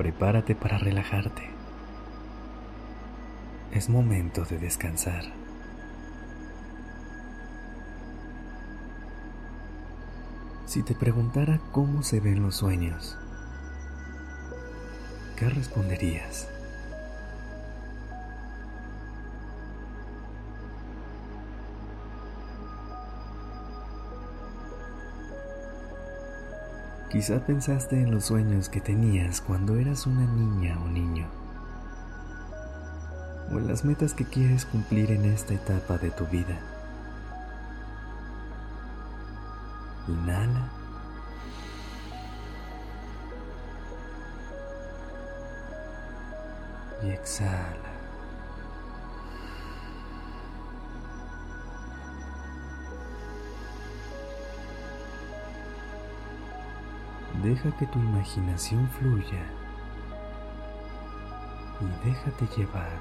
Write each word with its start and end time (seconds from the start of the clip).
Prepárate 0.00 0.54
para 0.54 0.78
relajarte. 0.78 1.42
Es 3.70 3.90
momento 3.90 4.46
de 4.46 4.56
descansar. 4.56 5.24
Si 10.64 10.82
te 10.82 10.94
preguntara 10.94 11.60
cómo 11.70 12.02
se 12.02 12.18
ven 12.18 12.40
los 12.40 12.56
sueños, 12.56 13.18
¿qué 15.36 15.50
responderías? 15.50 16.48
Quizá 27.10 27.40
pensaste 27.40 28.00
en 28.00 28.12
los 28.12 28.26
sueños 28.26 28.68
que 28.68 28.80
tenías 28.80 29.40
cuando 29.40 29.74
eras 29.74 30.06
una 30.06 30.24
niña 30.26 30.78
o 30.80 30.86
niño, 30.86 31.26
o 33.50 33.58
en 33.58 33.66
las 33.66 33.84
metas 33.84 34.14
que 34.14 34.24
quieres 34.24 34.64
cumplir 34.64 35.10
en 35.10 35.24
esta 35.24 35.54
etapa 35.54 35.98
de 35.98 36.12
tu 36.12 36.24
vida. 36.26 36.56
Inhala. 40.06 40.70
Y 47.02 47.10
exhala. 47.10 47.89
Deja 57.42 57.70
que 57.78 57.86
tu 57.86 57.98
imaginación 57.98 58.86
fluya 58.90 59.42
y 61.80 62.08
déjate 62.08 62.46
llevar. 62.54 63.00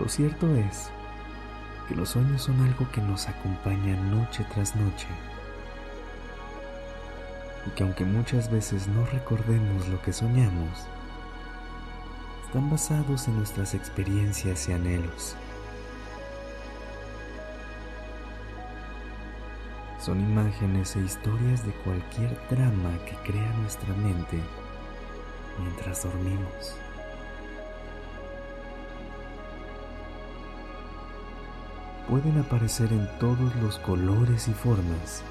Lo 0.00 0.08
cierto 0.08 0.54
es 0.56 0.90
que 1.88 1.94
los 1.94 2.10
sueños 2.10 2.42
son 2.42 2.60
algo 2.62 2.90
que 2.90 3.00
nos 3.00 3.28
acompaña 3.28 3.96
noche 3.96 4.44
tras 4.52 4.74
noche 4.74 5.06
y 7.64 7.70
que 7.70 7.84
aunque 7.84 8.04
muchas 8.04 8.50
veces 8.50 8.88
no 8.88 9.06
recordemos 9.06 9.88
lo 9.88 10.00
que 10.02 10.12
soñamos, 10.12 10.88
están 12.46 12.70
basados 12.70 13.26
en 13.26 13.36
nuestras 13.38 13.74
experiencias 13.74 14.68
y 14.68 14.72
anhelos. 14.72 15.34
Son 20.00 20.20
imágenes 20.20 20.94
e 20.94 21.00
historias 21.00 21.66
de 21.66 21.72
cualquier 21.72 22.38
drama 22.48 22.96
que 23.04 23.16
crea 23.28 23.52
nuestra 23.54 23.92
mente 23.94 24.38
mientras 25.58 26.04
dormimos. 26.04 26.76
Pueden 32.08 32.38
aparecer 32.38 32.92
en 32.92 33.08
todos 33.18 33.56
los 33.56 33.80
colores 33.80 34.46
y 34.46 34.52
formas 34.52 35.24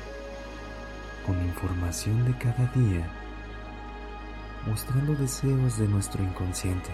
con 1.26 1.42
información 1.46 2.26
de 2.26 2.38
cada 2.38 2.66
día, 2.76 3.10
mostrando 4.66 5.16
deseos 5.16 5.78
de 5.78 5.88
nuestro 5.88 6.24
inconsciente. 6.24 6.90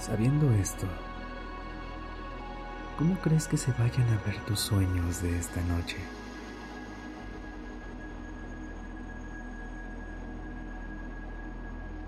Sabiendo 0.00 0.50
esto, 0.54 0.86
¿cómo 2.96 3.18
crees 3.20 3.46
que 3.46 3.56
se 3.56 3.72
vayan 3.72 4.08
a 4.08 4.26
ver 4.26 4.38
tus 4.46 4.60
sueños 4.60 5.22
de 5.22 5.38
esta 5.38 5.60
noche? 5.62 5.98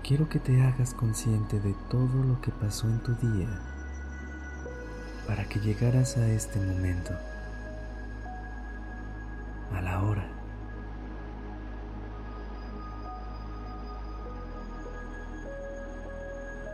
Quiero 0.03 0.27
que 0.27 0.39
te 0.39 0.61
hagas 0.61 0.93
consciente 0.93 1.59
de 1.59 1.73
todo 1.89 2.23
lo 2.23 2.41
que 2.41 2.51
pasó 2.51 2.87
en 2.87 2.99
tu 2.99 3.13
día 3.15 3.47
para 5.27 5.47
que 5.47 5.59
llegaras 5.59 6.17
a 6.17 6.27
este 6.27 6.59
momento, 6.59 7.13
a 9.73 9.81
la 9.81 10.03
hora. 10.03 10.27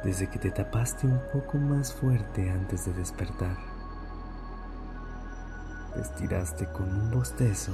Desde 0.04 0.30
que 0.30 0.40
te 0.40 0.52
tapaste 0.52 1.08
un 1.08 1.20
poco 1.34 1.58
más 1.58 1.94
fuerte 1.94 2.50
antes 2.50 2.86
de 2.86 2.94
despertar, 2.94 3.58
te 5.94 6.02
estiraste 6.02 6.66
con 6.68 6.90
un 6.90 7.12
bostezo, 7.12 7.74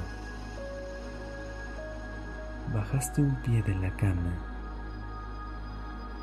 bajaste 2.74 3.22
un 3.22 3.36
pie 3.44 3.62
de 3.62 3.76
la 3.76 3.96
cama 3.98 4.34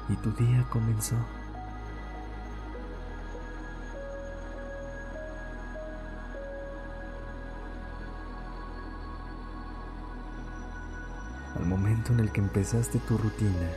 y 0.09 0.17
tu 0.17 0.33
día 0.33 0.67
comenzó. 0.71 1.17
En 12.09 12.21
el 12.21 12.33
que 12.33 12.41
empezaste 12.41 12.99
tu 13.01 13.19
rutina. 13.19 13.69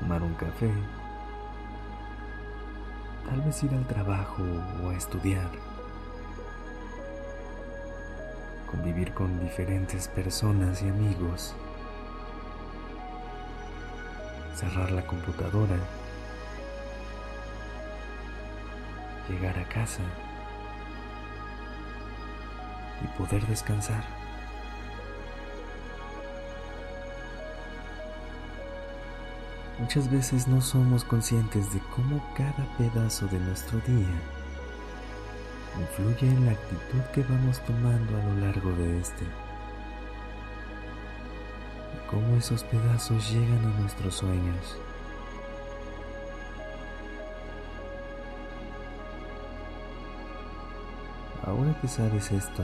Tomar 0.00 0.22
un 0.22 0.34
café, 0.34 0.70
tal 3.28 3.40
vez 3.42 3.62
ir 3.62 3.74
al 3.74 3.86
trabajo 3.86 4.42
o 4.82 4.90
a 4.90 4.94
estudiar, 4.94 5.50
convivir 8.70 9.12
con 9.12 9.38
diferentes 9.40 10.08
personas 10.08 10.82
y 10.82 10.88
amigos, 10.88 11.54
cerrar 14.54 14.90
la 14.90 15.06
computadora, 15.06 15.76
llegar 19.28 19.58
a 19.58 19.68
casa. 19.68 20.02
Y 23.02 23.18
poder 23.18 23.46
descansar. 23.46 24.23
Muchas 29.78 30.08
veces 30.08 30.46
no 30.46 30.60
somos 30.60 31.04
conscientes 31.04 31.72
de 31.74 31.80
cómo 31.94 32.24
cada 32.36 32.64
pedazo 32.78 33.26
de 33.26 33.40
nuestro 33.40 33.80
día 33.80 34.06
influye 35.80 36.28
en 36.28 36.46
la 36.46 36.52
actitud 36.52 37.00
que 37.12 37.24
vamos 37.24 37.58
tomando 37.60 38.16
a 38.16 38.22
lo 38.22 38.34
largo 38.46 38.70
de 38.72 39.00
este. 39.00 39.24
Y 41.92 42.08
cómo 42.08 42.36
esos 42.36 42.62
pedazos 42.62 43.32
llegan 43.32 43.64
a 43.64 43.80
nuestros 43.80 44.14
sueños. 44.14 44.76
Ahora 51.44 51.76
que 51.80 51.88
sabes 51.88 52.30
esto, 52.30 52.62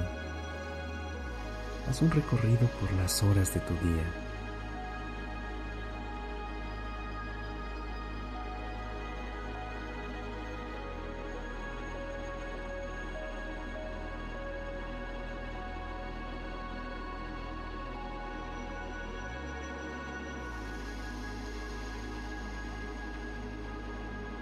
haz 1.89 2.01
un 2.03 2.11
recorrido 2.13 2.69
por 2.81 2.93
las 2.93 3.21
horas 3.25 3.53
de 3.53 3.61
tu 3.61 3.75
día. 3.75 4.30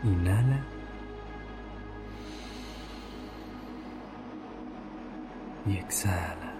Inhala. 0.05 0.61
Y 5.67 5.77
exhala. 5.77 6.55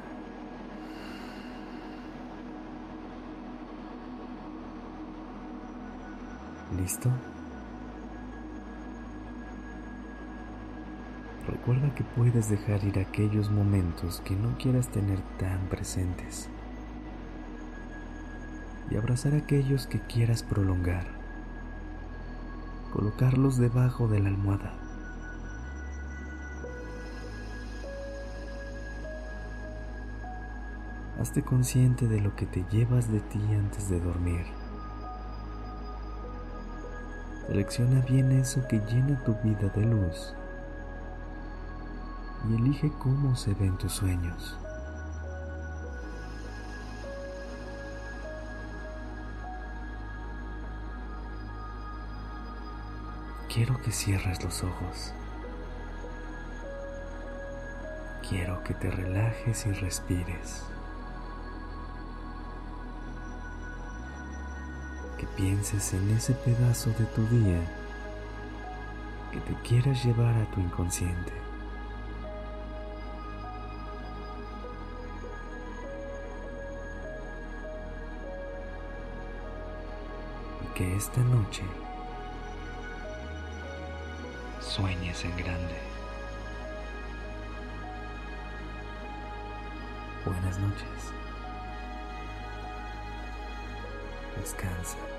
¿Listo? 6.77 7.11
Recuerda 11.47 11.95
que 11.95 12.05
puedes 12.05 12.51
dejar 12.51 12.85
ir 12.85 12.99
aquellos 12.99 13.51
momentos 13.51 14.21
que 14.21 14.35
no 14.35 14.59
quieras 14.59 14.89
tener 14.89 15.21
tan 15.39 15.61
presentes 15.69 16.51
y 18.91 18.97
abrazar 18.97 19.35
aquellos 19.35 19.87
que 19.87 20.01
quieras 20.01 20.43
prolongar. 20.43 21.18
Colocarlos 22.93 23.59
debajo 23.59 24.09
de 24.09 24.21
la 24.21 24.29
almohada. 24.29 24.73
Hazte 31.21 31.43
consciente 31.43 32.07
de 32.07 32.21
lo 32.21 32.35
que 32.37 32.47
te 32.47 32.65
llevas 32.71 33.11
de 33.11 33.21
ti 33.21 33.41
antes 33.53 33.91
de 33.91 34.01
dormir. 34.01 34.47
Selecciona 37.49 38.01
bien 38.03 38.31
eso 38.33 38.67
que 38.69 38.79
llena 38.79 39.23
tu 39.25 39.35
vida 39.43 39.69
de 39.75 39.85
luz 39.85 40.35
y 42.49 42.55
elige 42.55 42.93
cómo 42.99 43.37
se 43.37 43.55
ven 43.55 43.77
tus 43.79 43.93
sueños. 43.93 44.57
Quiero 53.53 53.81
que 53.81 53.91
cierres 53.91 54.45
los 54.45 54.63
ojos. 54.63 55.15
Quiero 58.29 58.63
que 58.63 58.75
te 58.75 58.91
relajes 58.91 59.65
y 59.65 59.73
respires. 59.73 60.65
Que 65.17 65.27
pienses 65.29 65.95
en 65.95 66.11
ese 66.11 66.35
pedazo 66.35 66.91
de 66.91 67.07
tu 67.07 67.27
día 67.29 67.61
que 69.33 69.41
te 69.41 69.55
quieras 69.63 70.05
llevar 70.05 70.35
a 70.37 70.51
tu 70.51 70.61
inconsciente. 70.61 71.33
Y 80.65 80.75
que 80.75 80.97
esta 80.97 81.21
noche 81.23 81.63
sueñes 84.69 85.25
en 85.25 85.37
grande. 85.37 85.75
Buenas 90.25 90.59
noches. 90.59 91.13
Descansa. 94.37 95.18